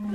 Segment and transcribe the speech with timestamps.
[0.00, 0.14] Hello，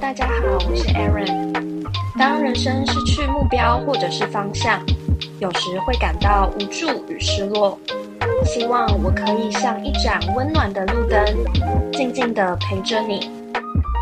[0.00, 0.34] 大家好，
[0.68, 1.82] 我是 Aaron。
[2.16, 4.80] 当人生失去目标或者是方向，
[5.40, 7.76] 有时会感到无助与失落。
[8.44, 11.26] 希望我可以像一盏温暖的路灯，
[11.92, 13.37] 静静的陪着你。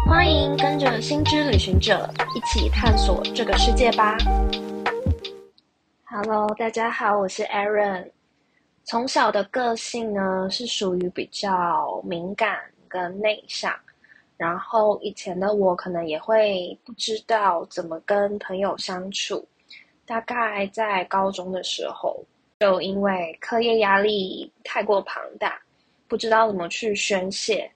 [0.09, 4.17] 欢迎跟着星之旅行者一起探索这个世界吧。
[6.05, 8.09] Hello，大家好，我是 Aaron。
[8.85, 12.57] 从小的个性呢是属于比较敏感
[12.87, 13.75] 跟内向，
[14.37, 19.45] 然后以前的我可能也会不知道怎么跟朋友相处。
[20.07, 22.25] 大概在高中的时候，
[22.61, 25.61] 就因为课业压力太过庞大，
[26.07, 27.69] 不知道怎么去宣泄。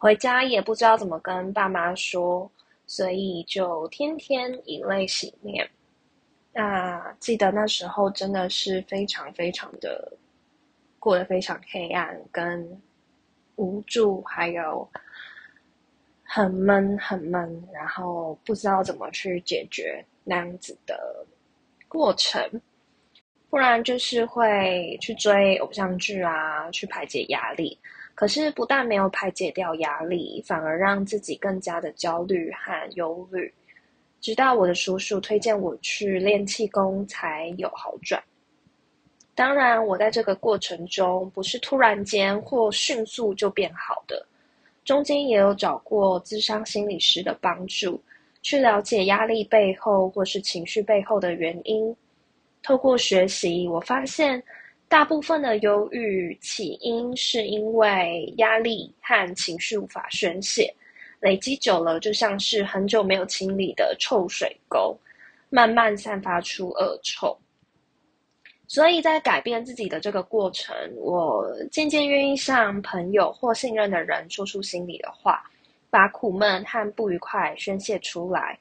[0.00, 2.50] 回家也不知道怎么跟爸妈说，
[2.86, 5.68] 所以就天天以泪洗面。
[6.54, 10.10] 那记得那时候真的是非常非常的
[10.98, 12.66] 过得非常黑暗、跟
[13.56, 14.88] 无助，还有
[16.24, 21.26] 很闷很闷，然后不知道怎么去解决那样子的
[21.88, 22.42] 过程。
[23.50, 27.78] 不然就是会去追偶像剧啊，去排解压力。
[28.20, 33.50] 可是不但没有排解掉压力，反而让自己更加的焦虑和忧虑。
[34.20, 38.22] 直到我的叔叔推荐我去练气功，才有好转。
[39.34, 44.26] 当然，我在这个过程中不是突然间或迅速就变好的，
[44.84, 47.98] 中间也有找过咨商心理师的帮助，
[48.42, 51.96] 去了解压力背后或是情绪背后的原因。
[52.62, 54.42] 透过学习，我发现。
[54.90, 60.74] 大部分的忧郁起因是因为压力和情绪无法宣泄，
[61.20, 64.98] 累积久了就像是很久没有清理的臭水沟，
[65.48, 67.38] 慢慢散发出恶臭。
[68.66, 75.48] 所以在改变自己的这个过程，我渐渐愿意向朋友或信任的人说出心里的话，
[75.88, 78.58] 把苦闷和不愉快宣泄出来，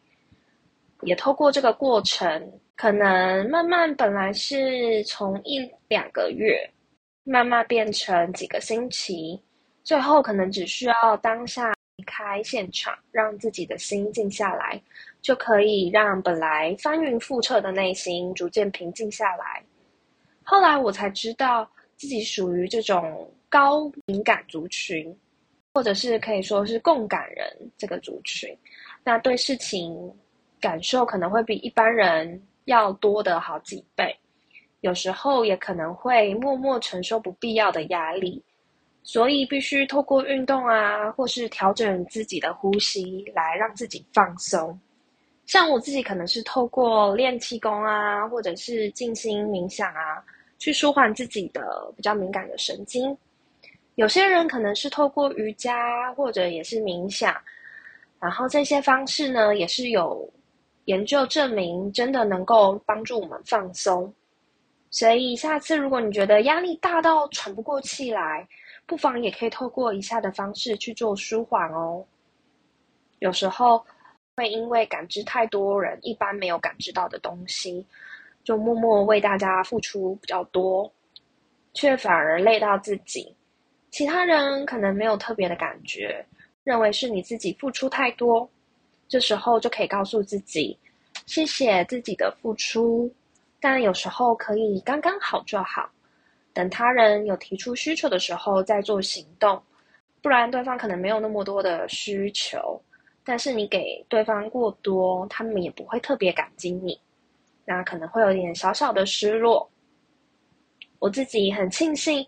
[1.01, 2.51] 也透过这个过程。
[2.75, 6.57] 可能慢慢本来是从一两个月，
[7.25, 9.37] 慢慢变成几个星期，
[9.83, 14.81] 最后可能只需要当下离开现场，让自己的心静下来，
[15.21, 19.61] 就可以让本来翻云覆辙的内心逐渐平静下来。
[20.41, 25.13] 后来我才知道自己属于这种高敏感族群，
[25.73, 27.45] 或者是可以说是共感人
[27.77, 28.57] 这个族群，
[29.03, 30.09] 那对事情
[30.59, 32.41] 感受可能会比一般人。
[32.65, 34.15] 要多的好几倍，
[34.81, 38.43] 有时候也可能会默默承受不必要的压力，
[39.01, 44.79] 所以必须透过运动啊，或是调整自己的呼吸来让自己放松。
[45.47, 50.23] 像我自己可能是透过练气功啊，或者是静心冥想啊，
[50.59, 53.17] 去舒缓自己的比较敏感的神经。
[53.95, 57.35] 有些人可能是透过瑜伽或者也是冥想，
[58.19, 60.31] 然后这些方式呢，也是有。
[60.89, 64.11] 研究证明，真的能够帮助我们放松。
[64.89, 68.47] 所以下次如果你觉得压力大到喘不过气来，
[68.87, 72.03] 不妨也可以透过以下的方式去做舒缓哦。
[73.19, 73.85] 有时候
[74.35, 77.85] 会因为感知太多人一般没有感知到的东西，
[78.43, 80.91] 就默默为大家付出比较多，
[81.75, 83.31] 却反而累到自己。
[83.91, 86.25] 其他人可能没有特别的感觉，
[86.63, 88.49] 认为是你自己付出太多。
[89.09, 90.77] 这时候就可以告诉自己，
[91.25, 93.11] 谢谢自己的付出，
[93.59, 95.89] 但有时候可以刚刚好就好。
[96.53, 99.61] 等他人有提出需求的时候再做行动，
[100.21, 102.79] 不然对方可能没有那么多的需求，
[103.23, 106.99] 但是你给对方过多，他们也不会特别感激你，
[107.65, 109.67] 那可能会有点小小的失落。
[110.99, 112.25] 我自己很庆幸，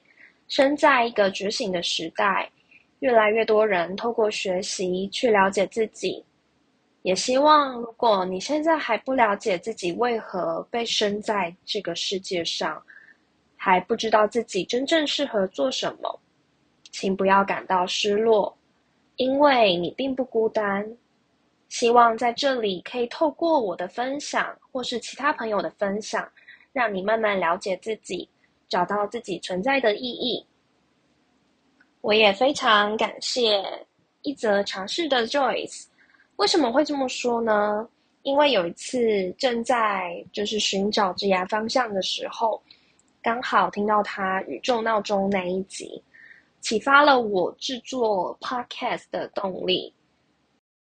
[0.47, 2.49] 生在一个觉醒的时代，
[2.99, 6.23] 越来越多人透过学习去了解自己。
[7.03, 12.81] 也希望，如果你现在还不了解自己为何被生在这个世界上，
[13.55, 16.19] 还不知道自己真正适合做什么，
[16.91, 18.55] 请不要感到失落，
[19.15, 20.87] 因为你并不孤单。
[21.69, 26.29] 希望在这里可以透过我的分享，或是其他朋友的分享，
[26.73, 28.27] 让你慢慢了解自己，
[28.67, 30.45] 找到自己存在的意义。
[32.01, 33.63] 我也非常感谢
[34.21, 35.85] 一则尝试的 Joyce。
[36.41, 37.87] 为什么会这么说呢？
[38.23, 42.59] 因为有一次正在就是寻找职业方向的时候，
[43.21, 46.01] 刚好听到他宇宙闹钟那一集，
[46.59, 49.93] 启发了我制作 podcast 的动力。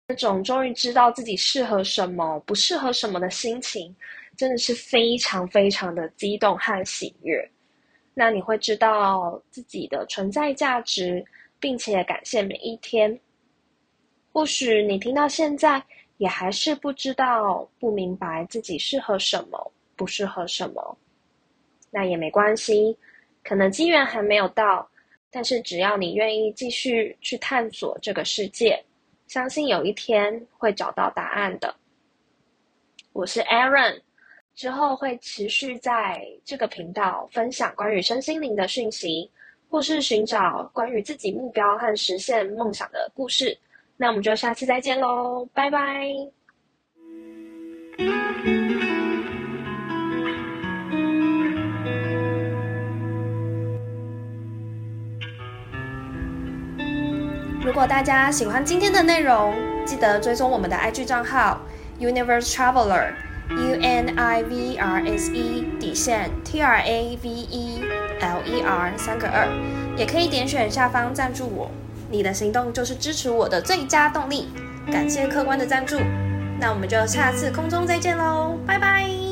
[0.07, 3.93] 那种终于知道自己适合什么、不适合什么的心情，
[4.37, 7.37] 真的是非常非常的激动和喜悦。
[8.13, 11.21] 那你会知道自己的存在价值，
[11.59, 13.19] 并且感谢每一天。
[14.39, 15.83] 或许你听到现在
[16.15, 20.97] 也还是不知道、不明白自己适合什么、不适合什么，
[21.91, 22.97] 那也没关系，
[23.43, 24.89] 可能机缘还没有到，
[25.29, 28.81] 但是只要你愿意继续去探索这个世界，
[29.27, 31.75] 相信有一天会找到答案的。
[33.11, 33.99] 我是 Aaron，
[34.55, 39.29] 之后会持续在这个频道分享关于身心灵的讯息，
[39.69, 43.59] 或是寻找关于自己目标和实现梦想的故事。
[44.01, 46.07] 那我们就下次再见喽，拜拜！
[57.61, 59.53] 如果大家喜欢今天的内容，
[59.85, 61.59] 记得追踪我们的 IG 账号
[61.99, 67.81] Universe Traveler，U N I V R S E 底线 T R A V E
[68.21, 69.45] L E R 三个二，
[69.97, 71.69] 也可以点选下方赞助我。
[72.09, 74.49] 你的行动就是支持我的最佳动力，
[74.91, 75.97] 感谢客官的赞助，
[76.59, 79.28] 那我们就下次空中再见喽，拜拜。